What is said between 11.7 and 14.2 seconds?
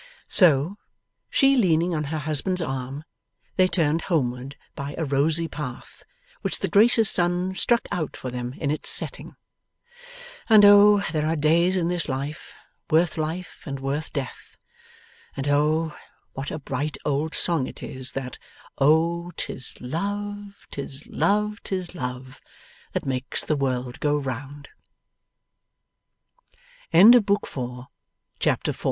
in this life, worth life and worth